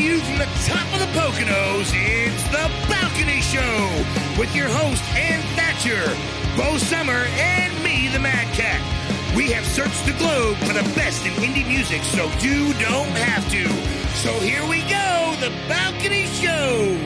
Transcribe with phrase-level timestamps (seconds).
[0.00, 4.04] to you from the top of the Poconos, it's The Balcony Show
[4.38, 6.00] with your host, Ann Thatcher,
[6.56, 8.80] Bo Summer, and me, the Mad Cat.
[9.36, 13.44] We have searched the globe for the best in indie music, so you don't have
[13.50, 13.68] to.
[14.16, 16.96] So here we go, The Balcony Show.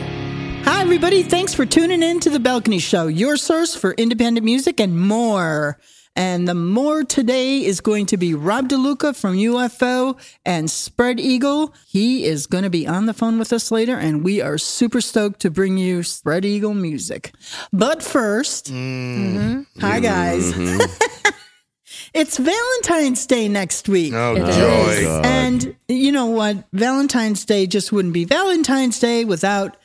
[0.64, 1.22] Hi, everybody.
[1.22, 5.78] Thanks for tuning in to The Balcony Show, your source for independent music and more.
[6.16, 11.74] And the more today is going to be Rob DeLuca from UFO and Spread Eagle.
[11.88, 15.00] He is going to be on the phone with us later, and we are super
[15.00, 17.32] stoked to bring you Spread Eagle music.
[17.72, 19.66] But 1st Mm.
[19.80, 20.52] hi guys.
[20.52, 21.30] Mm-hmm.
[22.14, 24.12] it's Valentine's Day next week.
[24.14, 24.90] Oh, It joy.
[25.02, 25.26] is.
[25.26, 26.64] And you know what?
[26.72, 29.76] Valentine's Day just wouldn't be Valentine's Day without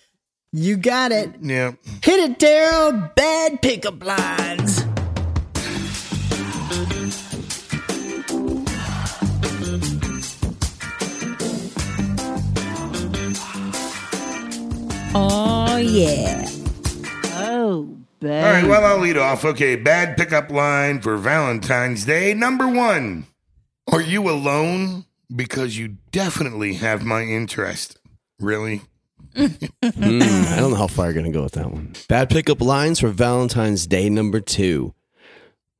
[0.51, 1.35] you got it.
[1.41, 1.71] Yeah.
[2.03, 3.13] Hit it, Daryl.
[3.15, 4.78] Bad pickup lines.
[15.15, 16.47] Oh yeah.
[17.33, 18.45] Oh, bad.
[18.45, 19.43] All right, well, I'll lead off.
[19.43, 22.33] Okay, bad pickup line for Valentine's Day.
[22.33, 23.25] Number one
[23.91, 25.05] Are you alone?
[25.35, 27.97] Because you definitely have my interest.
[28.39, 28.81] Really?
[29.35, 30.21] Mm,
[30.53, 31.93] I don't know how far you're going to go with that one.
[32.07, 34.93] Bad pickup lines for Valentine's Day number two.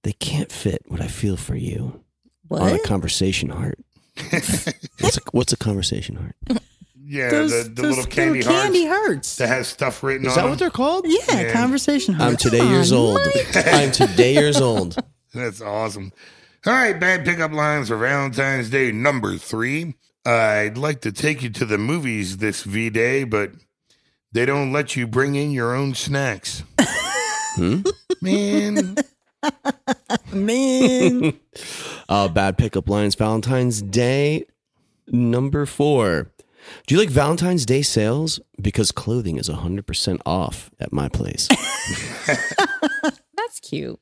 [0.04, 2.04] They can't fit what I feel for you
[2.50, 3.78] on a conversation heart.
[5.00, 6.36] what's, a, what's a conversation heart?
[7.12, 9.36] Yeah, Those- the, the those little candy candy hearts hearts.
[9.38, 10.50] that has stuff written Is on Is that them.
[10.52, 11.06] what they're called?
[11.08, 11.52] Yeah, Yeah.
[11.54, 12.26] conversation hearts.
[12.26, 12.44] I'm hearts.
[12.44, 13.20] today years old.
[13.56, 14.96] I'm today years old.
[15.34, 16.12] That's awesome.
[16.68, 19.96] All right, bad pickup lines for Valentine's Day number three.
[20.26, 23.54] I'd like to take you to the movies this V Day, but
[24.32, 26.64] they don't let you bring in your own snacks.
[27.56, 27.82] Hmm?
[28.22, 28.96] Man,
[30.32, 31.40] Man.
[32.08, 34.46] Uh, bad pickup lines Valentine's Day
[35.08, 36.32] number four.
[36.88, 38.40] Do you like Valentine's Day sales?
[38.62, 41.48] Because clothing is 100% off at my place.
[42.28, 44.00] That's cute.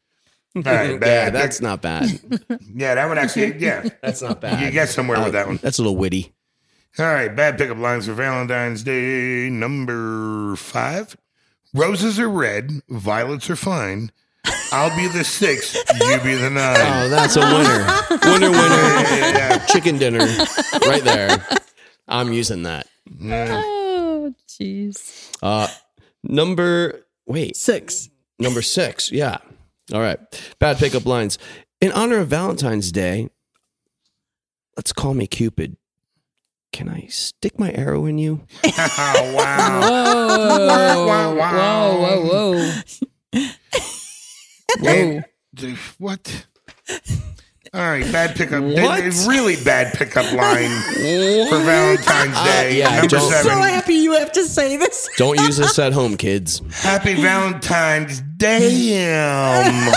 [0.55, 1.33] all right, yeah, bad.
[1.33, 2.19] that's not bad.
[2.73, 4.61] yeah, that would actually, yeah, That's not bad.
[4.63, 5.57] you get somewhere with that one.
[5.61, 6.33] That's a little witty.
[6.97, 11.16] All right, bad pickup lines for Valentine's Day number five.
[11.75, 14.11] Roses are red, violets are fine.
[14.72, 16.77] I'll be the six, you be the nine.
[16.79, 17.85] Oh, that's a winner.
[18.31, 19.03] winner, winner.
[19.38, 19.66] Yeah.
[19.67, 20.25] Chicken dinner
[20.88, 21.45] right there.
[22.07, 22.88] I'm using that.
[23.22, 25.31] Oh, jeez.
[25.41, 25.68] Uh,
[26.23, 28.09] number, wait, Six.
[28.40, 29.12] number six.
[29.12, 29.38] Yeah.
[29.94, 30.19] All right.
[30.59, 31.38] Bad pickup lines.
[31.81, 33.29] In honor of Valentine's Day,
[34.75, 35.78] let's call me Cupid.
[36.73, 38.41] Can I stick my arrow in you?
[38.63, 39.79] Oh, wow.
[39.81, 41.07] Whoa.
[41.07, 41.97] Wow, wow.
[41.97, 42.72] Whoa, whoa,
[43.34, 43.50] whoa.
[44.85, 45.25] And-
[45.56, 46.45] dude, what?
[47.77, 48.63] All right, bad pickup.
[48.63, 49.03] What?
[49.03, 50.69] It's really bad pickup line
[51.47, 52.79] for Valentine's uh, Day.
[52.79, 53.57] yeah, number don't- So seven.
[53.59, 55.07] happy you have to say this.
[55.17, 56.61] Don't use this at home, kids.
[56.81, 58.95] Happy Valentine's Day.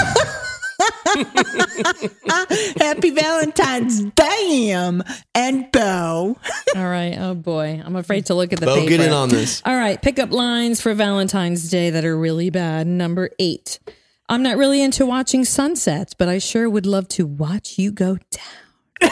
[2.78, 5.02] Happy Valentine's Damn
[5.34, 6.36] and Bo.
[6.76, 7.16] All right.
[7.18, 7.82] Oh boy.
[7.84, 8.88] I'm afraid to look at the Bo, paper.
[8.90, 9.62] get in on this.
[9.64, 10.00] All right.
[10.00, 12.86] Pickup lines for Valentine's Day that are really bad.
[12.86, 13.78] Number eight.
[14.30, 18.16] I'm not really into watching sunsets, but I sure would love to watch you go
[18.30, 18.44] down.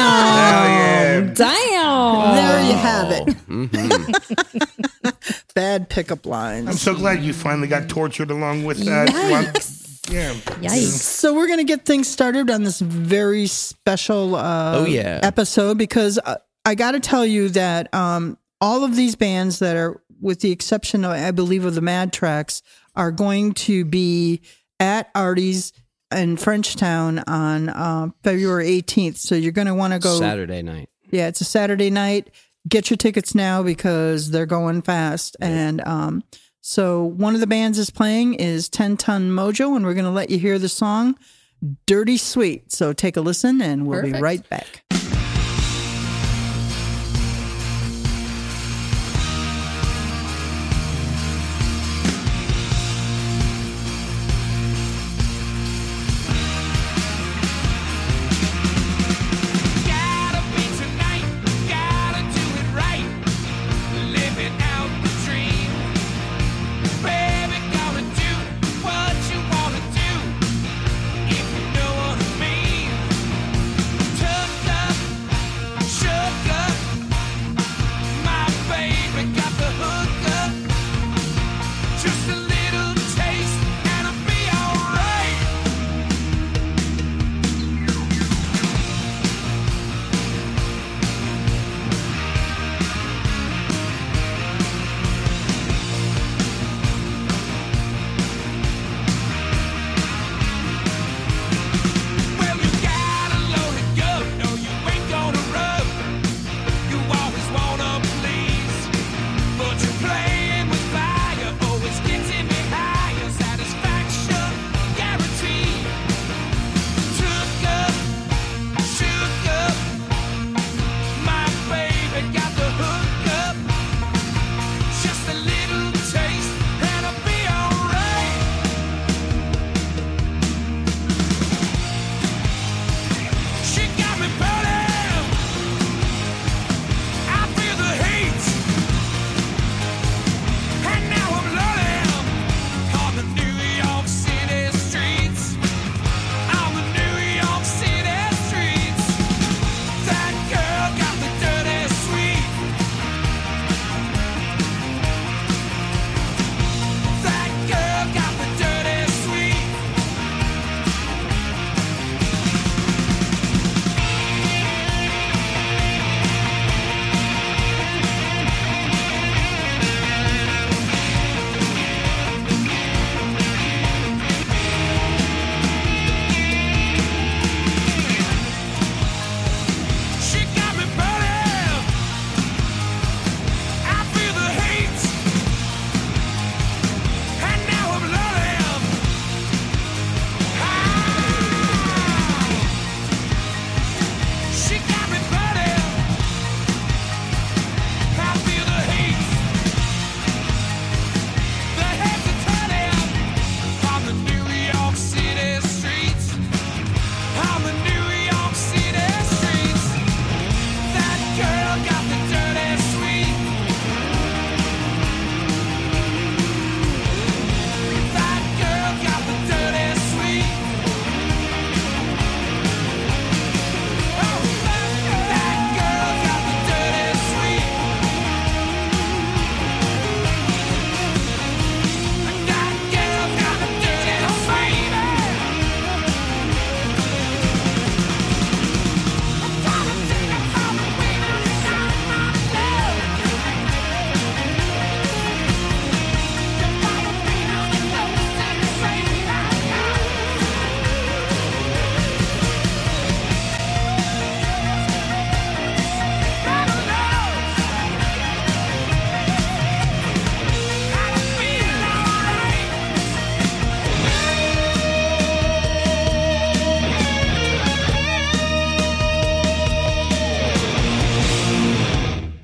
[0.00, 1.34] Damn.
[1.34, 2.34] Damn.
[2.36, 3.26] There you have it.
[3.48, 5.08] Mm-hmm.
[5.54, 6.68] Bad pickup lines.
[6.68, 9.08] I'm so glad you finally got tortured along with that.
[9.30, 9.44] one.
[9.44, 10.10] Yikes.
[10.12, 10.32] Yeah.
[10.60, 10.88] Yikes.
[11.00, 15.20] So we're going to get things started on this very special uh, Oh, yeah.
[15.22, 19.76] episode because uh, I got to tell you that um, all of these bands that
[19.76, 22.62] are, with the exception of I believe of the Mad Tracks,
[22.94, 24.42] are going to be
[24.78, 25.72] at Artie's
[26.12, 29.16] in Frenchtown on uh, February 18th.
[29.16, 30.18] So you're going to want to go.
[30.18, 30.88] Saturday night.
[31.10, 32.30] Yeah, it's a Saturday night.
[32.68, 35.36] Get your tickets now because they're going fast.
[35.40, 36.24] And um,
[36.60, 40.10] so one of the bands is playing is 10 Ton Mojo, and we're going to
[40.10, 41.16] let you hear the song
[41.86, 42.72] Dirty Sweet.
[42.72, 44.84] So take a listen, and we'll be right back.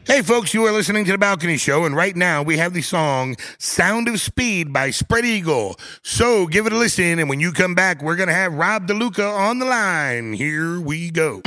[0.07, 2.81] Hey, folks, you are listening to The Balcony Show, and right now we have the
[2.81, 5.81] song Sound of Speed by Spread Eagle.
[6.05, 8.87] So give it a listen, and when you come back, we're going to have Rob
[8.87, 10.33] DeLuca on the line.
[10.33, 11.41] Here we go.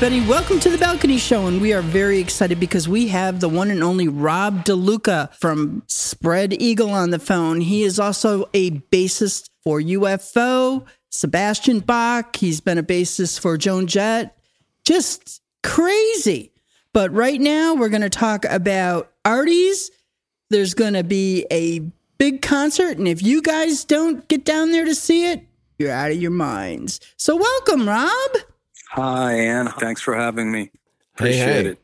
[0.00, 0.28] Everybody.
[0.28, 1.48] Welcome to the Balcony Show.
[1.48, 5.82] And we are very excited because we have the one and only Rob DeLuca from
[5.88, 7.60] Spread Eagle on the phone.
[7.60, 12.36] He is also a bassist for UFO, Sebastian Bach.
[12.36, 14.38] He's been a bassist for Joan Jett.
[14.84, 16.52] Just crazy.
[16.92, 19.90] But right now, we're going to talk about Artie's.
[20.48, 21.80] There's going to be a
[22.18, 22.98] big concert.
[22.98, 25.44] And if you guys don't get down there to see it,
[25.76, 27.00] you're out of your minds.
[27.16, 28.30] So, welcome, Rob.
[28.90, 29.68] Hi, Ann.
[29.68, 30.70] Thanks for having me.
[31.14, 31.70] Appreciate hey.
[31.72, 31.78] it.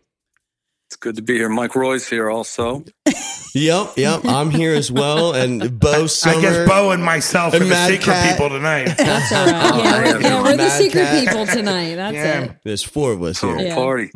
[0.89, 1.49] It's good to be here.
[1.49, 2.85] Mike Roi's here also.
[3.57, 4.25] Yep, yep.
[4.25, 6.39] I'm here as well, and Bo Summer.
[6.39, 8.33] I guess Bo and myself are And the secret Cat.
[8.33, 8.87] people tonight.
[8.99, 9.55] That's all right.
[9.55, 11.25] Yeah, we're, yeah, we're the secret Cat.
[11.29, 11.95] people tonight.
[11.95, 12.41] That's Yeah.
[12.41, 12.57] it.
[12.65, 13.57] There's four of us here.
[13.57, 13.77] Yeah.
[13.77, 14.11] party.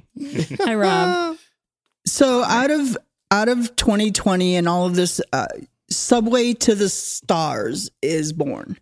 [0.60, 1.36] Hi, Rob.
[2.04, 2.98] So out of
[3.30, 5.46] out of 2020 and all of this, uh,
[5.88, 8.76] Subway to the Stars is born,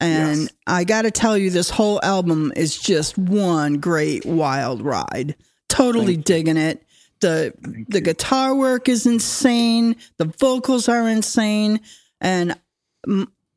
[0.00, 0.52] and Yes.
[0.66, 5.36] I got to tell you, this whole album is just one great wild ride.
[5.68, 6.82] Totally digging it.
[7.20, 7.54] the
[7.88, 9.96] the guitar work is insane.
[10.18, 11.80] The vocals are insane,
[12.20, 12.54] and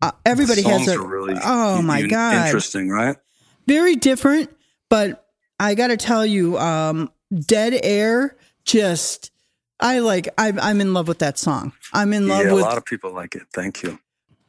[0.01, 3.17] uh, everybody has a really oh my god, interesting, right?
[3.67, 4.50] very different.
[4.89, 5.25] But
[5.60, 7.12] I got to tell you, um,
[7.46, 9.31] Dead Air just
[9.79, 10.27] I like.
[10.38, 11.74] I'm I'm in love with that song.
[11.93, 13.43] I'm in love yeah, with a lot of people like it.
[13.53, 14.00] Thank you.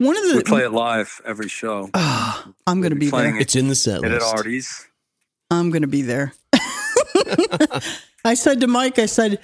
[0.00, 0.37] One of the.
[0.37, 1.90] We play it live every show.
[1.92, 3.42] Ah, I'm gonna be playing there.
[3.42, 4.23] It's in the set it at.
[4.23, 4.87] Artie's.
[5.50, 6.33] I'm gonna be there.
[8.25, 9.40] I said to Mike, I said,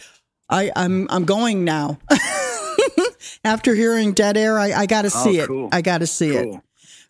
[0.48, 1.98] I, I'm I'm going now.
[3.44, 5.50] After hearing Dead Air, I, I got to Oh, see it.
[5.72, 6.60] I got to see it.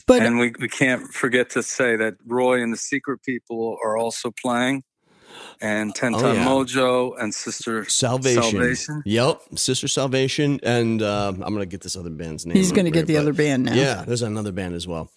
[0.07, 3.97] But and we, we can't forget to say that Roi and the Secret People are
[3.97, 4.83] also playing,
[5.61, 6.47] and Ten Oh, Ton yeah.
[6.47, 8.43] Mojo and Sister Salvation.
[8.43, 9.02] Salvation.
[9.05, 12.57] Yep, Sister Salvation, and uh, I'm gonna get this other band's name.
[12.57, 13.75] he's going to get here, the other band now.
[13.75, 15.11] Yeah, there's another band as well.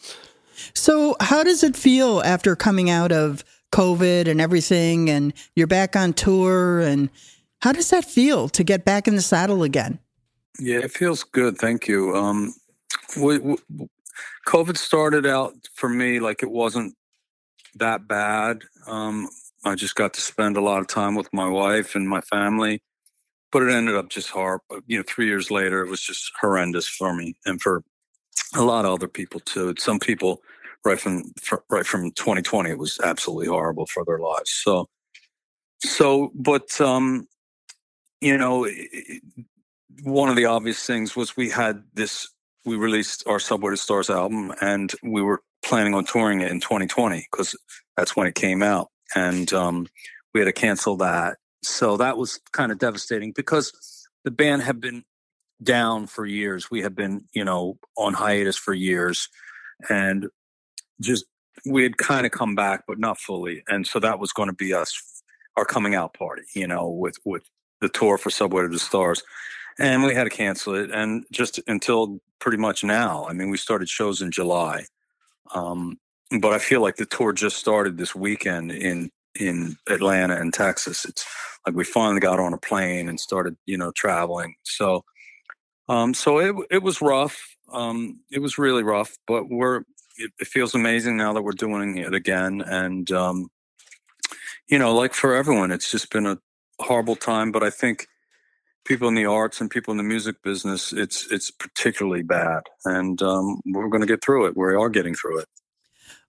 [0.73, 5.95] So, how does it feel after coming out of COVID and everything, and you're back
[5.95, 6.79] on tour?
[6.79, 7.09] And
[7.61, 9.99] how does that feel to get back in the saddle again?
[10.59, 11.57] Yeah, it feels good.
[11.57, 12.13] Thank you.
[12.15, 12.53] Um,
[13.17, 13.55] we, we,
[14.47, 16.95] COVID started out for me like it wasn't
[17.75, 18.63] that bad.
[18.87, 19.29] Um,
[19.65, 22.81] I just got to spend a lot of time with my wife and my family,
[23.51, 24.61] but it ended up just hard.
[24.87, 27.83] You know, three years later, it was just horrendous for me and for
[28.55, 29.75] a lot of other people too.
[29.77, 30.41] Some people,
[30.85, 34.49] right from fr- right from 2020, it was absolutely horrible for their lives.
[34.49, 34.87] So,
[35.79, 37.27] so, but um,
[38.21, 38.67] you know,
[40.03, 42.29] one of the obvious things was we had this
[42.65, 46.59] we released our subway to stars album and we were planning on touring it in
[46.59, 47.55] 2020 because
[47.95, 49.87] that's when it came out and um,
[50.33, 51.37] we had to cancel that.
[51.63, 55.03] So that was kind of devastating because the band had been
[55.61, 56.71] down for years.
[56.71, 59.29] We had been you know on hiatus for years
[59.89, 60.27] and
[61.01, 61.25] just
[61.65, 63.63] we had kind of come back but not fully.
[63.67, 65.21] And so that was going to be us
[65.57, 67.43] our coming out party you know with with
[67.81, 69.23] the tour for subway to the stars.
[69.77, 70.91] And we had to cancel it.
[70.91, 74.85] And just until pretty much now i mean we started shows in july.
[75.53, 75.99] Um,
[76.39, 79.09] but i feel like the tour just started this weekend in
[79.39, 81.05] in atlanta and texas.
[81.05, 81.25] It's
[81.65, 84.55] like we finally got on a plane and started you know traveling.
[84.63, 85.03] So
[85.87, 87.55] um, so it, it was rough.
[87.71, 89.81] Um, it was really rough but we're
[90.17, 92.61] it, it feels amazing now that we're doing it again.
[92.61, 93.47] And um,
[94.67, 96.37] you know like for everyone it's just been a
[96.79, 98.07] horrible time but i think
[98.89, 103.21] people in the arts and people in the music business, it's it's particularly bad, and
[103.21, 104.57] um, we're going to get through it.
[104.57, 105.47] We are getting through it.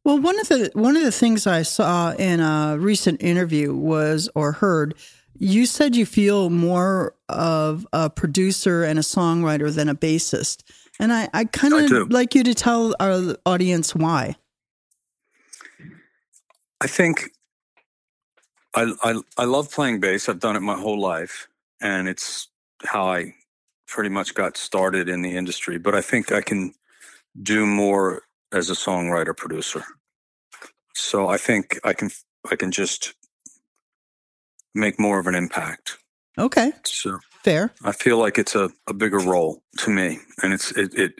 [0.04, 4.30] Well, one of the one of the things I saw in a recent interview was
[4.34, 4.94] or heard
[5.40, 10.62] you said you feel more of a producer and a songwriter than a bassist.
[11.00, 14.36] And I, I kind of like you to tell our audience why.
[16.82, 17.30] I think
[18.74, 20.28] I, I I love playing bass.
[20.28, 21.48] I've done it my whole life,
[21.80, 22.48] and it's
[22.84, 23.34] how I
[23.86, 25.78] pretty much got started in the industry.
[25.78, 26.74] But I think I can
[27.42, 29.84] do more as a songwriter producer.
[30.94, 32.10] So I think I can
[32.50, 33.14] I can just
[34.74, 35.98] make more of an impact.
[36.38, 37.72] Okay, So fair.
[37.84, 41.12] I feel like it's a, a bigger role to me, and it's it, it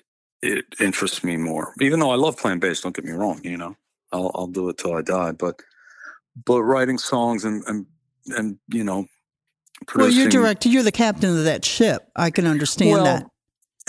[0.43, 1.75] it interests me more.
[1.81, 3.41] Even though I love playing bass, don't get me wrong.
[3.45, 3.77] You know,
[4.13, 5.33] I'll I'll do it till I die.
[5.33, 5.61] But
[6.47, 7.87] but writing songs and and
[8.29, 9.07] and you know,
[9.95, 10.69] Well, you're producing- director.
[10.69, 12.09] You're the captain of that ship.
[12.17, 13.27] I can understand Well, that.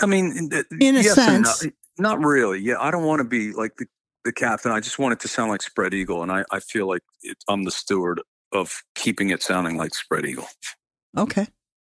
[0.00, 1.66] I mean, in, a yes and sense.
[1.98, 2.10] No.
[2.10, 2.60] not really.
[2.60, 3.86] Yeah, I don't want to be like the,
[4.24, 4.72] the captain.
[4.72, 7.36] I just want it to sound like Spread Eagle, and I I feel like it,
[7.48, 8.20] I'm the steward
[8.52, 10.46] of keeping it sounding like Spread Eagle.
[11.16, 11.46] Okay.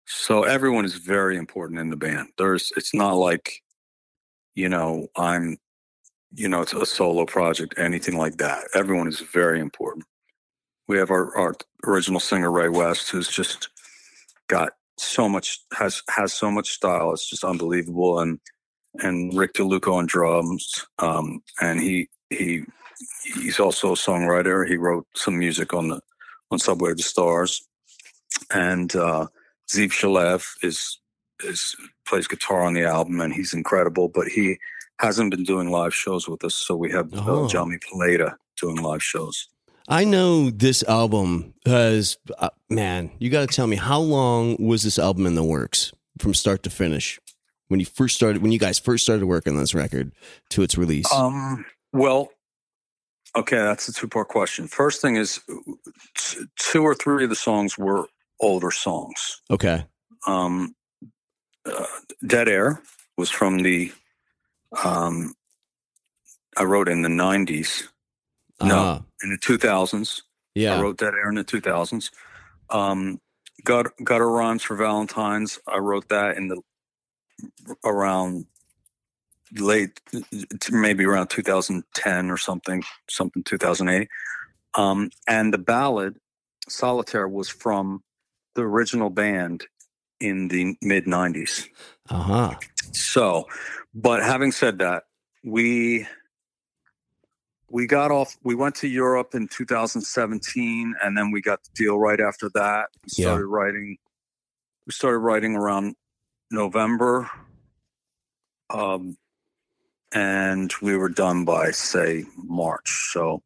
[0.06, 2.28] So everyone is very important in the band.
[2.38, 3.62] There's it's not like
[4.54, 5.58] you know, I'm
[6.34, 8.64] you know, it's a solo project, anything like that.
[8.74, 10.04] Everyone is very important.
[10.86, 11.54] We have our, our
[11.86, 13.68] original singer Ray West who's just
[14.48, 17.12] got so much has has so much style.
[17.12, 18.40] It's just unbelievable and
[18.96, 20.86] and Rick DeLuca on drums.
[20.98, 22.62] Um and he he
[23.34, 24.66] he's also a songwriter.
[24.68, 26.00] He wrote some music on the
[26.50, 27.62] on Subway to the Stars.
[28.52, 29.26] And uh
[29.70, 30.98] Zeev Shalev is
[31.44, 34.08] is plays guitar on the album, and he's incredible.
[34.08, 34.58] But he
[35.00, 37.44] hasn't been doing live shows with us, so we have Oh.
[37.44, 39.46] uh, Johnny Paleta doing live shows.
[39.90, 44.82] I know this album has, uh, man, you got to tell me how long was
[44.82, 47.18] this album in the works from start to finish?
[47.68, 50.12] When you first started, when you guys first started working on this record
[50.50, 51.10] to its release?
[51.12, 52.30] Um, well,
[53.36, 54.66] okay, that's a two part question.
[54.68, 55.40] First thing is,
[56.16, 58.06] t- two or three of the songs were
[58.40, 59.40] older songs.
[59.50, 59.84] okay.
[60.26, 60.74] Um,
[61.64, 61.84] uh,
[62.26, 62.80] Dead Air
[63.16, 63.92] was from the,
[64.84, 65.34] um,
[66.56, 67.84] I wrote in the 90s,
[68.62, 68.76] No.
[68.76, 70.22] Ah, in the 2000s.
[70.54, 70.76] Yeah.
[70.76, 72.10] I wrote Dead Air in the 2000s.
[72.70, 73.20] Um,
[73.64, 75.58] Gut, Gutter Rhymes for Valentine's.
[75.68, 76.60] I wrote that in the
[77.84, 78.46] around
[79.56, 80.00] late,
[80.70, 84.08] maybe around 2010 or something, something 2008.
[84.74, 86.16] Um, and the ballad
[86.68, 88.02] Solitaire was from
[88.54, 89.64] the original band
[90.20, 91.66] in the mid 90s.
[92.10, 92.54] Uh huh.
[92.92, 93.46] So,
[93.94, 95.04] but having said that,
[95.44, 96.06] we
[97.70, 98.36] we got off.
[98.42, 102.88] We went to Europe in 2017, and then we got the deal right after that.
[103.02, 103.26] We Yeah.
[103.26, 103.98] started writing.
[104.86, 105.94] We started writing around
[106.50, 107.30] November,
[108.70, 109.16] um,
[110.12, 113.10] and we were done by say March.
[113.12, 113.42] So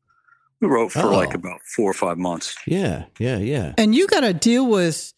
[0.61, 1.35] we wrote for like Oh.
[1.35, 2.57] about four or five months.
[2.67, 3.73] Yeah, yeah, yeah.
[3.79, 5.13] And you got to deal with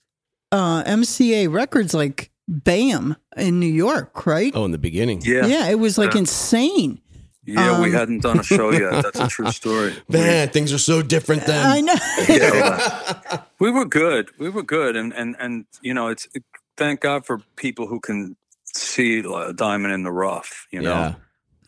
[0.52, 4.52] uh, MCA Records like BAM in New York, right?
[4.54, 5.20] Oh, in the beginning.
[5.24, 7.00] Yeah, yeah, it was like insane.
[7.46, 7.60] Yeah.
[7.72, 7.82] insane.
[7.82, 9.02] we Um, hadn't done a show yet.
[9.02, 9.92] That's a true story.
[10.08, 11.66] We- Man, things are so different then.
[11.66, 11.94] I know.
[12.28, 13.42] yeah.
[13.58, 14.30] we were good.
[14.38, 16.26] We were good, and and and you know, it's
[16.76, 20.66] thank God for people who can see a diamond in the rough.
[20.70, 21.14] You know, Yeah.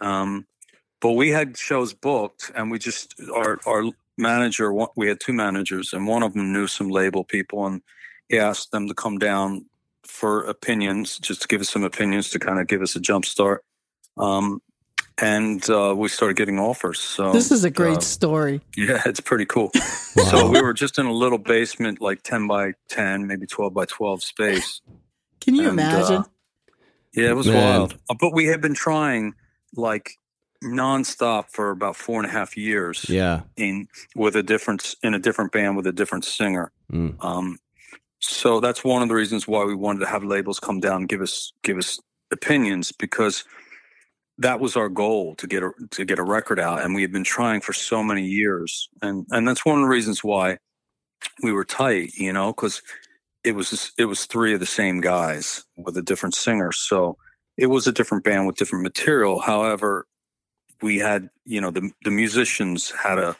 [0.00, 0.46] um,
[1.00, 3.84] but we had shows booked, and we just our our
[4.18, 4.72] manager.
[4.96, 7.82] We had two managers, and one of them knew some label people, and
[8.28, 9.66] he asked them to come down
[10.04, 13.24] for opinions, just to give us some opinions to kind of give us a jump
[13.24, 13.64] start.
[14.16, 14.62] Um,
[15.18, 17.00] and uh, we started getting offers.
[17.00, 18.60] So this is a great uh, story.
[18.76, 19.70] yeah, it's pretty cool.
[20.30, 23.84] So we were just in a little basement, like 10 by 10, maybe 12 by
[23.86, 24.80] 12 space.
[25.40, 26.16] Can you and, imagine?
[26.16, 26.24] uh,
[27.14, 27.56] yeah, it was Man.
[27.80, 27.94] wild.
[28.10, 29.34] Uh, But we had been trying
[29.74, 30.18] like
[30.64, 33.42] nonstop for about four and a half years Yeah.
[33.56, 36.72] in with a different in a different band with a different singer.
[36.92, 37.22] Mm.
[37.24, 37.58] Um,
[38.18, 41.08] so that's one of the reasons why we wanted to have labels come down and
[41.08, 42.00] give us give us
[42.32, 43.44] opinions because
[44.38, 47.12] that was our goal to get a to get a record out, and we had
[47.12, 50.58] been trying for so many years, and and that's one of the reasons why
[51.42, 52.82] we were tight, you know, because
[53.44, 57.16] it was it was three of the same guys with a different singer, so
[57.56, 59.40] it was a different band with different material.
[59.40, 60.06] However,
[60.82, 63.36] we had you know the the musicians had a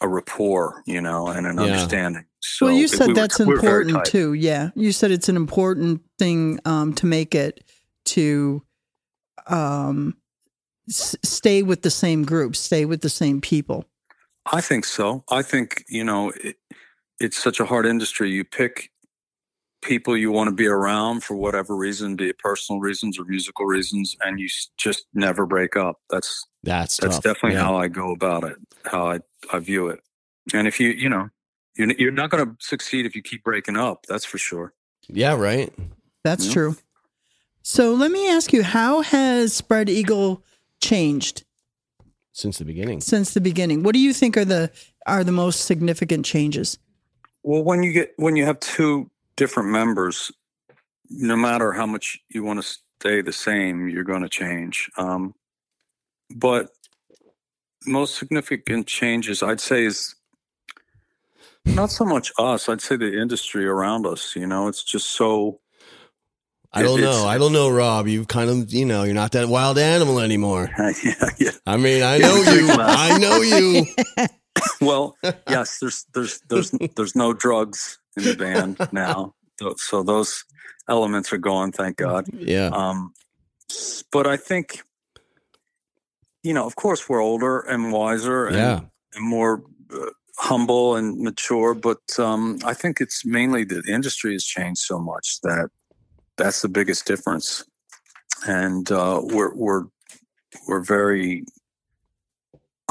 [0.00, 1.64] a rapport, you know, and an Yeah.
[1.64, 2.24] understanding.
[2.40, 4.06] So well, you said we that's we were important tight.
[4.06, 4.32] too.
[4.34, 7.64] Yeah, you said it's an important thing um, to make it
[8.06, 8.62] to
[9.48, 10.16] um,
[10.88, 13.84] s- stay with the same group, stay with the same people.
[14.52, 15.24] I think so.
[15.30, 16.56] I think you know it,
[17.20, 18.30] it's such a hard industry.
[18.30, 18.90] You pick
[19.82, 23.66] people you want to be around for whatever reason, be it personal reasons or musical
[23.66, 25.96] reasons, and you just never break up.
[26.10, 27.24] That's That's that's tough.
[27.24, 27.64] definitely Yeah.
[27.64, 29.20] how I go about it, how I
[29.52, 30.00] I view it.
[30.54, 31.28] And if you you know
[31.76, 34.06] you're you're not going to succeed if you keep breaking up.
[34.08, 34.72] That's for sure.
[35.08, 35.72] Yeah, right.
[36.24, 36.52] That's Yeah.
[36.52, 36.76] true.
[37.68, 40.44] So let me ask you, how has Spread Eagle
[40.80, 41.42] changed
[42.30, 43.00] Since the beginning.
[43.00, 43.82] since the beginning?
[43.82, 44.70] What do you think are the
[45.04, 46.78] are the most significant changes?
[47.42, 50.30] Well, when you get when you have two different members,
[51.10, 54.88] no matter how much you want to stay the same, you're going to change.
[54.96, 55.34] Um,
[56.36, 56.68] but
[57.84, 60.14] most significant changes, I'd say, is
[61.64, 62.68] not so much us.
[62.68, 64.36] I'd say the industry around us.
[64.36, 65.58] You know, it's just so.
[66.72, 67.26] I don't It's- know.
[67.26, 68.06] I don't know, Rob.
[68.08, 70.68] You've kind of, you know, you're not that wild animal anymore.
[71.04, 71.50] yeah, yeah.
[71.66, 72.68] I mean, I know you.
[72.70, 73.86] I know you.
[74.80, 75.16] Well,
[75.48, 75.78] yes.
[75.80, 80.44] There's there's there's there's no drugs in the band now, Tho- so those
[80.88, 81.72] elements are gone.
[81.72, 82.26] Thank God.
[82.32, 82.68] Yeah.
[82.72, 83.12] Um,
[84.12, 84.82] but I think,
[86.42, 88.80] you know, of course, we're older and wiser and, Yeah.
[89.14, 90.06] and more uh,
[90.38, 91.74] humble and mature.
[91.74, 95.68] But um, I think it's mainly the industry has changed so much that
[96.36, 97.64] that's the biggest difference.
[98.46, 99.84] And uh, we're we're
[100.68, 101.44] we're very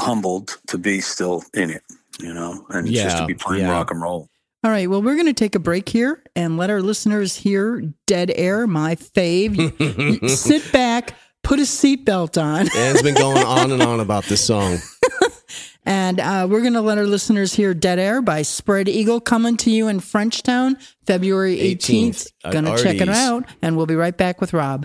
[0.00, 1.82] humbled to be still in it,
[2.20, 3.72] you know, and just to be playing yeah.
[3.72, 4.28] rock and roll.
[4.64, 7.82] All right, well, we're going to take a break here and let our listeners hear
[8.06, 10.28] Dead Air, my fave.
[10.28, 14.78] Sit back, put a seatbelt on, Ann's been going on and on about this song.
[15.86, 19.56] and uh, we're going to let our listeners hear Dead Air by Spread Eagle coming
[19.58, 22.28] to you in Frenchtown, February 18th.
[22.44, 24.84] 18th Going to check it out, and we'll be right back with Rob.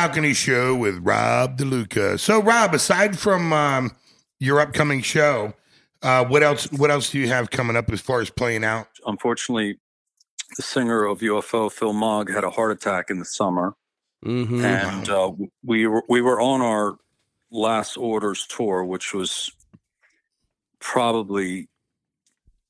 [0.00, 2.18] Balcony show with Rob DeLuca.
[2.18, 3.90] So, Rob, aside from um,
[4.38, 5.52] your upcoming show,
[6.00, 6.72] uh, what else?
[6.72, 8.88] What else do you have coming up as far as playing out?
[9.04, 9.78] Unfortunately,
[10.56, 13.74] the singer of UFO, Phil Mogg, had a heart attack in the summer,
[14.24, 14.64] Mm-hmm.
[14.64, 15.32] and uh,
[15.64, 16.96] we were we were on our
[17.50, 19.50] last orders tour, which was
[20.78, 21.68] probably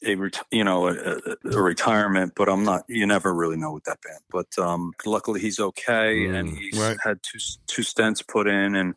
[0.05, 1.21] a ret- you know a, a,
[1.53, 2.85] a retirement, but I'm not.
[2.89, 4.21] You never really know with that band.
[4.31, 6.97] But um, luckily, he's okay, and Mm, he's right.
[7.05, 8.95] had two two stents put in, and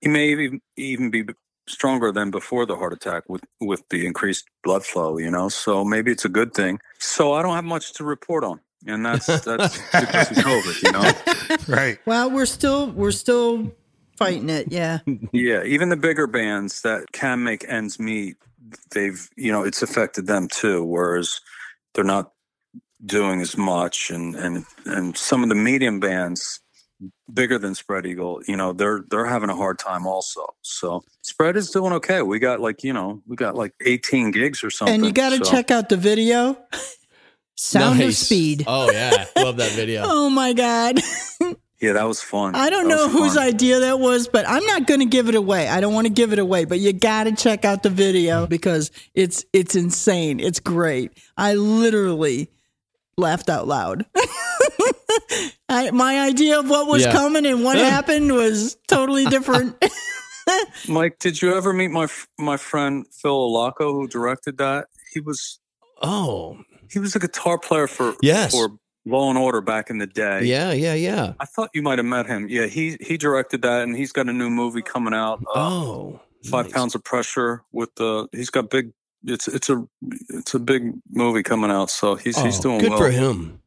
[0.00, 1.24] he may even even be
[1.68, 5.18] stronger than before the heart attack with with the increased blood flow.
[5.18, 6.80] You know, so maybe it's a good thing.
[6.98, 10.82] So I don't have much to report on, and that's that's because of COVID.
[10.82, 11.12] You know.
[11.68, 11.98] Right.
[12.06, 13.72] Well, we're still we're still
[14.16, 14.72] fighting it.
[14.72, 14.98] Yeah.
[15.32, 18.36] Yeah, even the bigger bands that can make ends meet,
[18.92, 20.84] they've you know it's affected them too.
[20.84, 21.40] Whereas
[21.94, 22.32] they're not
[23.04, 26.60] doing as much, and and and some of the medium bands,
[27.32, 30.46] bigger than Spread Eagle, you know they're they're having a hard time also.
[30.62, 32.22] So Spread is doing okay.
[32.22, 34.94] We got like you know we got like eighteen gigs or something.
[34.94, 36.56] and you got to so- check out the video.
[37.54, 38.64] Sound of Speed.
[38.66, 40.02] Oh yeah, love that video.
[40.06, 40.98] Oh my God.
[41.82, 42.54] Yeah, that was fun.
[42.54, 43.42] I don't That know whose fun.
[43.42, 45.66] idea that was, but I'm not going to give it away.
[45.68, 48.46] I don't want to give it away, but you got to check out the video
[48.46, 50.38] because it's it's insane.
[50.38, 51.10] It's great.
[51.36, 52.48] I literally
[53.18, 54.06] laughed out loud.
[55.68, 57.12] I, my idea of what was Yeah.
[57.12, 59.74] coming and what happened was totally different.
[60.88, 62.06] Mike, did you ever meet my
[62.38, 64.86] my friend Phil Olaco who directed that?
[65.12, 65.58] He was
[66.00, 66.58] Oh
[66.90, 68.52] he was a guitar player for Yes.
[68.52, 68.68] for
[69.04, 70.44] Law and Order back in the day.
[70.44, 71.32] yeah, yeah, yeah.
[71.40, 72.46] I thought you might have met him.
[72.48, 75.40] Yeah, he he directed that, and he's got a new movie coming out.
[75.54, 76.72] Uh, Oh, Five nice.
[76.74, 78.28] pounds of pressure with the.
[78.32, 78.92] He's got big.
[79.24, 79.84] It's it's a
[80.30, 82.98] it's a big movie coming out, so he's he's Oh, doing good well.
[82.98, 83.60] for him.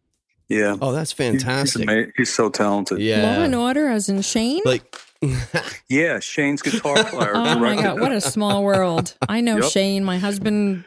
[0.48, 2.12] Yeah, Oh, that's He- he's, fantastic.
[2.15, 3.00] he's so talented.
[3.00, 3.24] Yeah.
[3.38, 4.62] Law and Order, as in Shane.
[4.65, 4.95] like
[5.89, 7.32] Yeah, Shane's guitar player.
[7.36, 9.15] oh my god, what a small world!
[9.28, 9.71] I know Yep.
[9.71, 10.04] Shane.
[10.04, 10.86] My husband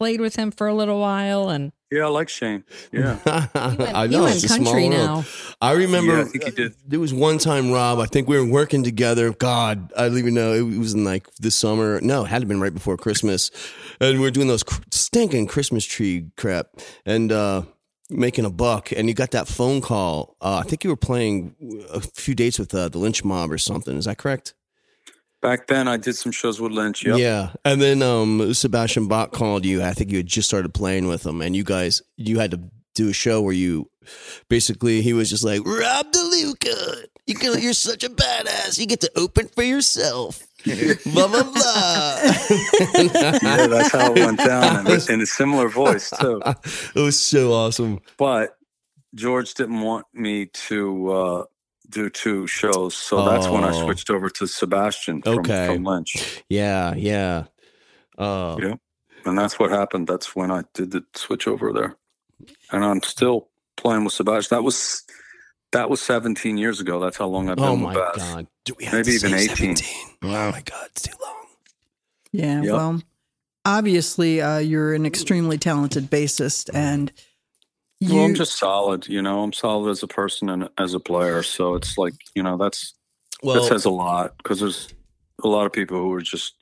[0.00, 2.64] played with him for a little while, and Yeah, I like Shane.
[2.90, 3.18] Yeah,
[3.54, 4.92] I he know went it's a small country world.
[4.92, 5.24] now.
[5.60, 6.14] I remember.
[6.14, 6.74] Yeah, I think he did.
[6.88, 7.98] There was one time, Rob.
[7.98, 9.32] I think we were working together.
[9.32, 10.54] God, I don't even know.
[10.54, 12.00] It was in like the summer.
[12.00, 13.50] No, it had to have been right before Christmas,
[14.00, 16.68] and we were doing those stinking Christmas tree crap
[17.04, 17.62] and uh
[18.08, 18.90] making a buck.
[18.90, 20.34] And you got that phone call.
[20.40, 21.54] Uh, I think you were playing
[21.92, 23.96] a few dates with uh, the Lynch Mob or something.
[23.96, 24.54] Is that correct?
[25.40, 27.04] Back then I did some shows with Lynch.
[27.04, 27.18] Yep.
[27.18, 27.52] Yeah.
[27.64, 29.82] And then um Sebastian Bach called you.
[29.82, 32.60] I think you had just started playing with him and you guys you had to
[32.94, 33.90] do a show where you
[34.48, 38.78] basically he was just like, Rob DeLuca, you can, you're such a badass.
[38.78, 40.46] You get to open for yourself.
[40.64, 42.18] blah blah blah.
[42.94, 46.42] yeah, that's how it went down, and in a similar voice too.
[46.94, 48.00] it was so awesome.
[48.18, 48.58] But
[49.14, 51.44] George didn't want me to uh,
[51.90, 53.84] do two shows, so that's when I Oh.
[53.84, 55.66] switched over to Sebastian from, Okay.
[55.66, 56.42] from Lynch.
[56.48, 57.44] Yeah, yeah.
[58.18, 58.74] Uh Yeah.
[59.24, 60.06] And that's what happened.
[60.08, 61.96] That's when I did the switch over there.
[62.72, 64.56] And I'm still playing with Sebastian.
[64.56, 65.02] That was
[65.72, 66.98] that was 17 years ago.
[66.98, 68.16] That's how long I've been Oh with my Bass.
[68.16, 68.46] god.
[68.64, 69.76] Do we have Maybe to even 18.
[69.76, 69.86] 17?
[70.22, 71.46] Oh my god, it's too long.
[72.32, 72.72] Yeah, Yep.
[72.72, 73.02] well,
[73.64, 77.12] obviously, uh, you're an extremely talented bassist, and
[78.00, 78.16] you.
[78.16, 79.42] Well, I'm just solid, you know.
[79.42, 81.42] I'm solid as a person and as a player.
[81.42, 82.94] So it's like, you know, that's
[83.42, 84.88] Well, that says a lot because there's
[85.44, 86.54] a lot of people who are just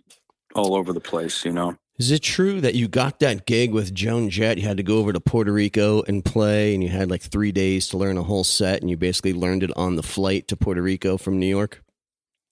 [0.55, 1.77] all over the place, you know.
[1.99, 4.57] Is it true that you got that gig with Joan Jett?
[4.59, 7.51] You had to go over to Puerto Rico and play, and you had like three
[7.51, 10.57] days to learn a whole set, and you basically learned it on the flight to
[10.57, 11.83] Puerto Rico from New York.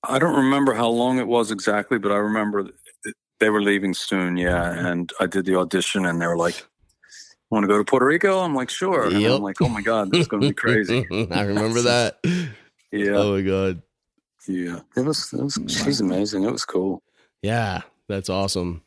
[0.03, 2.71] I don't remember how long it was exactly, but I remember
[3.39, 4.37] they were leaving soon.
[4.37, 6.65] Yeah, and I did the audition, and they were like,
[7.51, 9.33] "Want to go to Puerto Rico?" I'm like, "Sure." And Yep.
[9.37, 12.19] I'm like, "Oh my god, this is going to be crazy." I remember that.
[12.93, 13.83] Yeah, Oh my god.
[14.49, 14.81] yeah.
[14.97, 15.59] It was, it was.
[15.69, 16.45] She's amazing.
[16.45, 17.03] It was cool.
[17.43, 18.83] Yeah, that's awesome.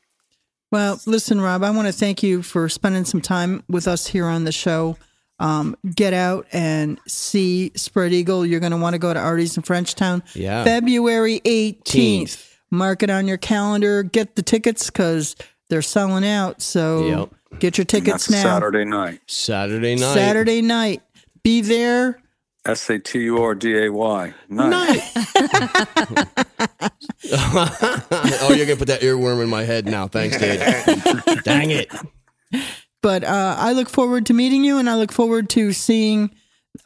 [0.72, 4.26] Well, listen, Rob, I want to thank you for spending some time with us here
[4.26, 4.98] on the show.
[5.40, 8.46] Um, get out and see Spread Eagle.
[8.46, 10.22] You're going to want to go to Artie's in Frenchtown.
[10.36, 10.64] Yeah.
[10.66, 11.82] February 18th.
[11.84, 12.56] 18th.
[12.72, 14.04] Mark it on your calendar.
[14.04, 15.36] Get the tickets because
[15.70, 16.62] they're selling out.
[16.62, 17.60] So Yep.
[17.60, 18.56] get your tickets that's now.
[18.56, 19.22] Saturday night.
[19.28, 20.14] Saturday night.
[20.14, 21.02] Saturday night.
[21.44, 22.20] Be there.
[22.66, 24.34] S A T U R D A Y.
[24.50, 25.02] Night.
[27.32, 30.08] oh, you're gonna put that earworm in my head now.
[30.08, 30.60] Thanks, dude.
[31.44, 31.92] Dang it.
[33.02, 36.32] But uh, I look forward to meeting you, and I look forward to seeing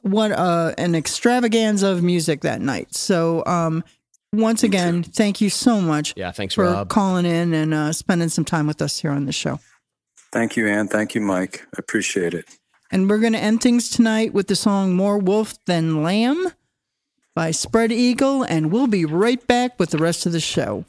[0.01, 2.93] what uh, an extravaganza of music that night.
[2.93, 3.83] So, um,
[4.33, 6.13] once again, thank you so much.
[6.17, 6.89] Yeah, thanks for Rob.
[6.89, 9.59] calling in and uh, spending some time with us here on the show.
[10.31, 10.87] Thank you, Ann.
[10.87, 11.65] Thank you, Mike.
[11.67, 12.45] I appreciate it.
[12.91, 16.51] And we're going to end things tonight with the song More Wolf Than Lamb
[17.35, 20.85] by Spread Eagle, and we'll be right back with the rest of the show.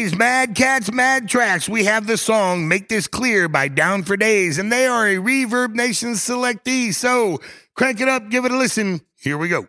[0.00, 4.56] Mad Cats Mad Tracks, we have the song Make This Clear by Down for Days,
[4.56, 6.94] and they are a Reverb Nation selectee.
[6.94, 7.38] So
[7.74, 9.02] crank it up, give it a listen.
[9.16, 9.66] Here we go.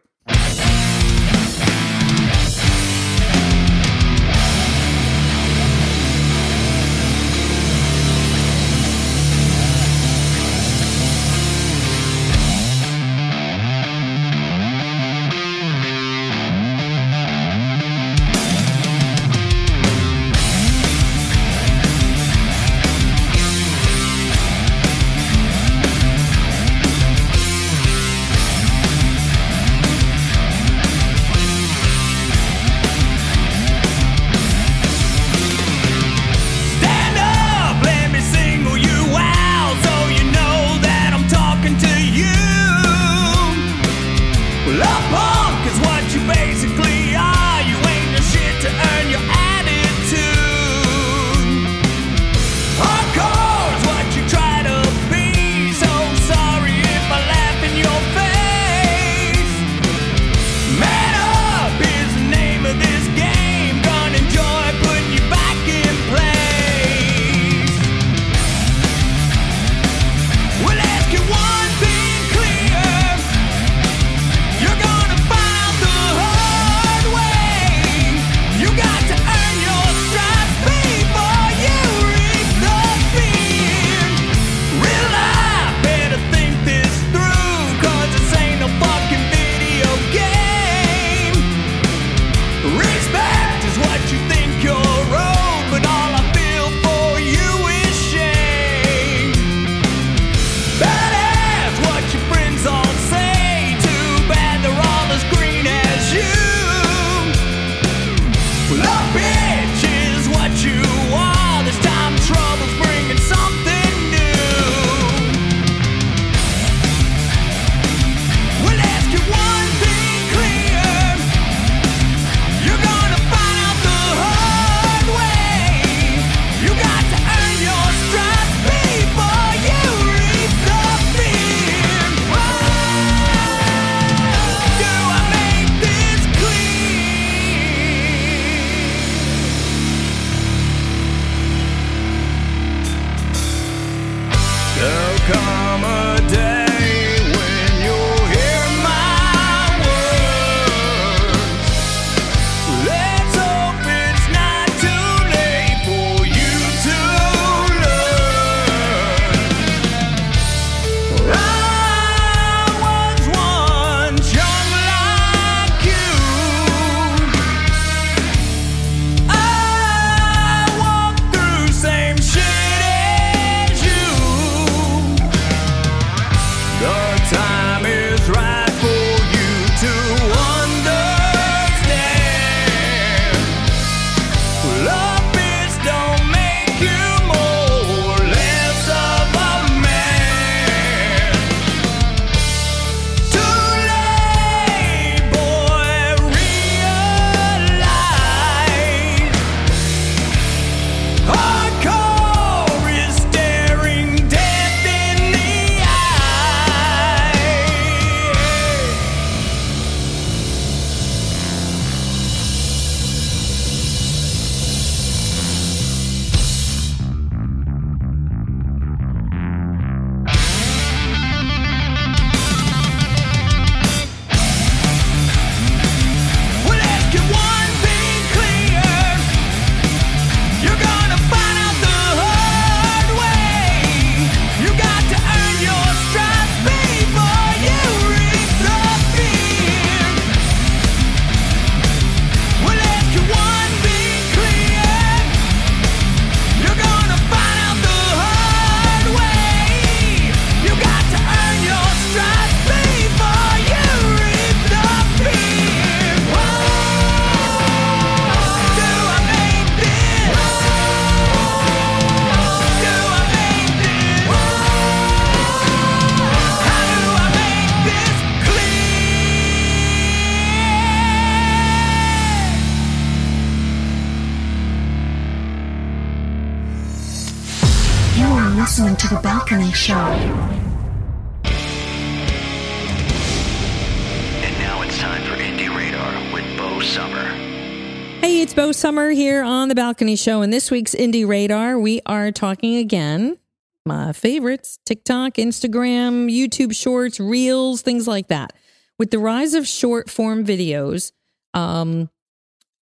[288.51, 290.41] It's Bo Summer here on the Balcony Show.
[290.41, 293.37] And this week's Indie Radar, we are talking again
[293.85, 298.51] my favorites TikTok, Instagram, YouTube Shorts, Reels, things like that.
[298.99, 301.13] With the rise of short form videos,
[301.53, 302.09] um,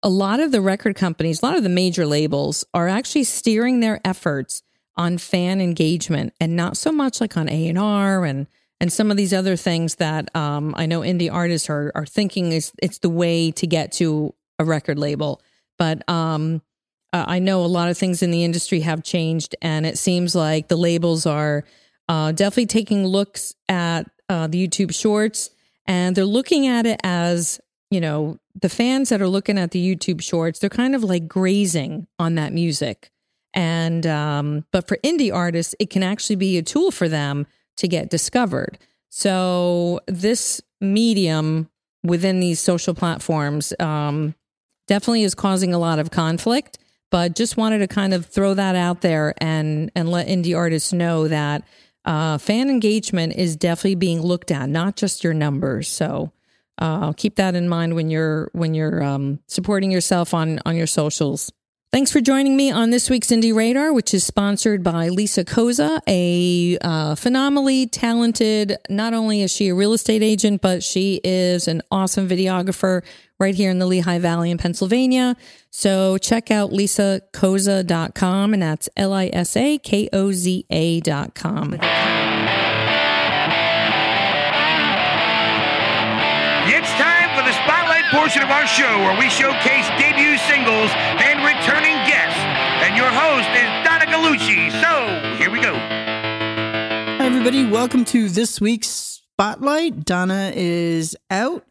[0.02, 3.78] a lot of the record companies, a lot of the major labels are actually steering
[3.78, 4.64] their efforts
[4.96, 8.48] on fan engagement and not so much like on A&R and
[8.80, 12.50] and some of these other things that um, I know indie artists are are thinking
[12.50, 15.40] is it's the way to get to a record label.
[15.82, 16.62] But um,
[17.12, 20.68] I know a lot of things in the industry have changed, and it seems like
[20.68, 21.64] the labels are
[22.08, 25.50] uh, definitely taking looks at uh, the YouTube Shorts,
[25.84, 27.60] and they're looking at it as
[27.90, 31.26] you know the fans that are looking at the YouTube Shorts, they're kind of like
[31.26, 33.10] grazing on that music,
[33.52, 37.44] and um, but for indie artists, it can actually be a tool for them
[37.78, 38.78] to get discovered.
[39.08, 41.68] So this medium
[42.04, 44.36] within these social platforms um,
[44.92, 46.78] definitely is causing a lot of conflict
[47.12, 50.92] but just wanted to kind of throw that out there and and let indie artists
[50.92, 51.62] know that
[52.04, 55.88] uh, fan engagement is definitely being looked at, not just your numbers.
[55.88, 56.32] So
[56.78, 60.86] uh, keep that in mind when you're when you're um, supporting yourself on on your
[60.86, 61.52] socials.
[61.92, 66.00] Thanks for joining me on this week's Indie Radar, which is sponsored by Lisa Koza,
[66.08, 68.78] a uh, phenomenally talented.
[68.88, 73.02] Not only is she a real estate agent, but she is an awesome videographer
[73.42, 75.36] right here in the Lehigh Valley in Pennsylvania.
[75.70, 81.74] So check out lisakoza.com, and that's L I S A K O Z A.com.
[81.74, 81.82] It's
[86.94, 91.96] time for the spotlight portion of our show where we showcase debut singles and returning
[92.06, 92.38] guests.
[92.86, 94.70] And your host is Donna Galucci.
[94.80, 95.74] So here we go.
[95.74, 97.66] Hi, everybody.
[97.66, 100.04] Welcome to this week's Spotlight.
[100.04, 101.64] Donna is out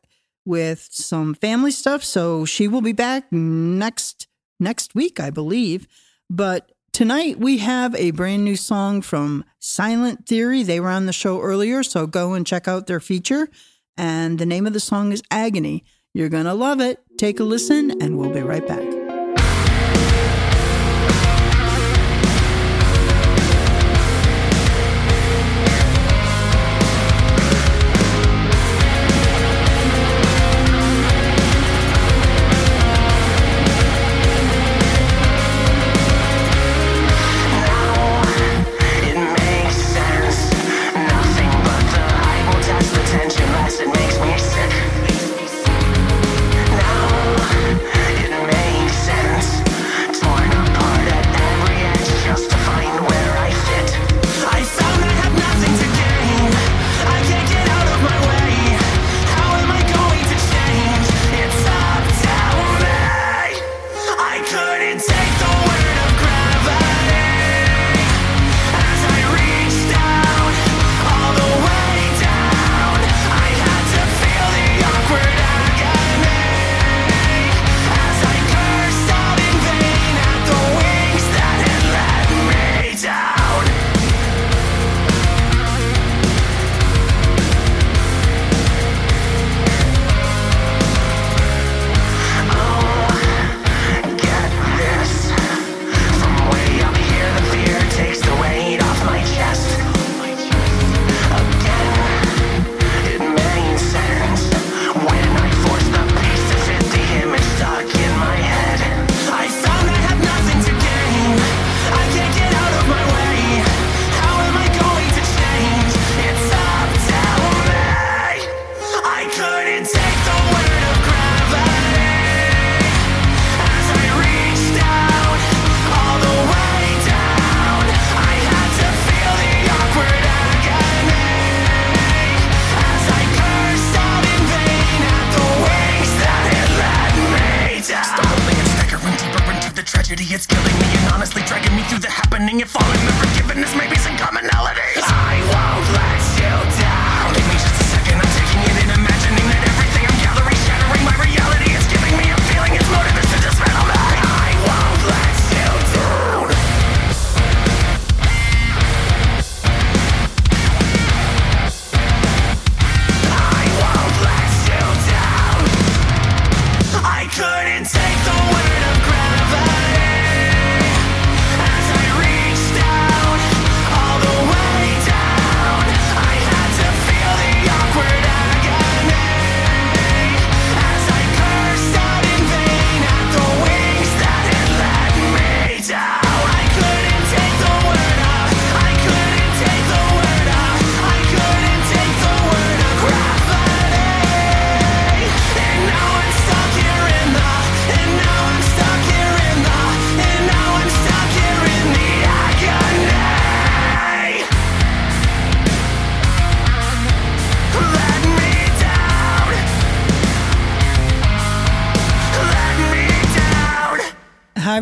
[0.45, 4.27] with some family stuff, so she will be back next
[4.59, 5.87] next week, I believe.
[6.29, 10.63] But tonight we have a brand new song from Silent Theory.
[10.63, 13.49] They were on the show earlier, so go and check out their feature.
[13.97, 15.83] And the name of the song is Agony.
[16.13, 16.99] You're going to love it.
[17.17, 19.00] Take a listen, and we'll be right back.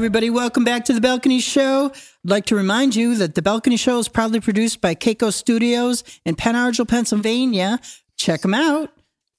[0.10, 0.32] Everybody.
[0.32, 1.91] Welcome back to the Balcony Show.
[1.93, 6.03] I'd like to remind you that the Balcony Show is proudly produced by Keiko Studios
[6.26, 7.80] in Pen Argyl, Pennsylvania.
[8.18, 8.89] Check them out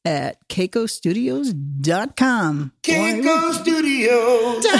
[0.04, 2.72] at keikostudios.com.
[2.84, 4.64] Kinko Studios.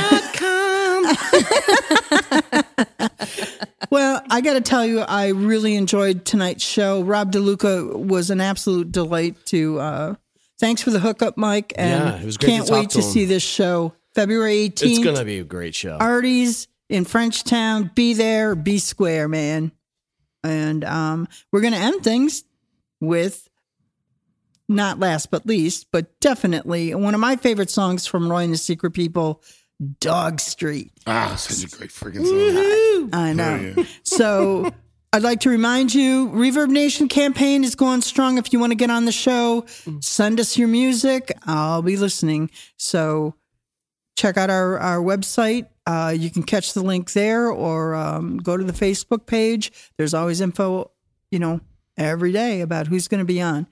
[3.91, 7.03] Well, I got to tell you, I really enjoyed tonight's show.
[7.03, 9.80] Rob DeLuca was an absolute delight to.
[9.80, 10.14] Uh,
[10.61, 11.72] thanks for the hookup, Mike.
[11.76, 14.82] And Yeah, it was great can't talk wait to to see this show February 18th.
[14.82, 15.96] It's gonna be a great show.
[15.98, 17.94] Artie's in Frenchtown.
[17.94, 19.72] Be there, be square, man.
[20.42, 22.44] And um, we're going to end things
[23.00, 23.48] with
[24.68, 28.58] not last but least, but definitely one of my favorite songs from Roi and the
[28.58, 29.42] Secret People,
[30.00, 30.92] Dog Street.
[31.06, 33.10] Ah, such a great freaking song.
[33.12, 33.74] I know.
[33.76, 33.84] yeah.
[34.02, 34.72] So
[35.12, 38.38] I'd like to remind you, Reverb Nation campaign is going strong.
[38.38, 39.66] If you want to get on the show,
[40.00, 41.32] send us your music.
[41.46, 42.50] I'll be listening.
[42.76, 43.34] So
[44.20, 45.66] check out our, our website.
[45.86, 49.72] Uh, you can catch the link there or um, go to the Facebook page.
[49.96, 50.90] There's always info,
[51.30, 51.60] you know,
[51.96, 53.66] every day about who's going to be on.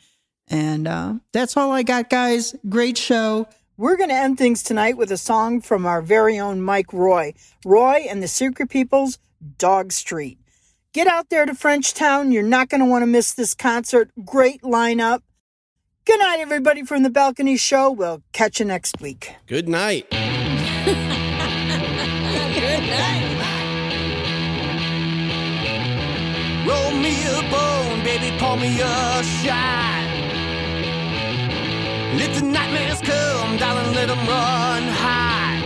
[0.48, 2.56] And uh, that's all I got, guys.
[2.68, 3.46] Great show.
[3.76, 7.34] We're going to end things tonight with a song from our very own Mike Roi.
[7.64, 9.18] Roi and the Secret People's
[9.58, 10.38] Dog Street.
[10.94, 12.32] Get out there to Frenchtown.
[12.32, 14.10] You're not going to want to miss this concert.
[14.24, 15.20] Great lineup.
[16.06, 17.90] Good night, everybody, from the Balcony Show.
[17.90, 19.34] We'll catch you next week.
[20.88, 23.24] Good night.
[26.68, 30.08] Roll me a bone, baby, pour me a shot.
[32.18, 35.60] Let the nightmares come, darling, let them run high.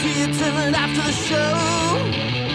[0.00, 2.45] See you tonight after the show.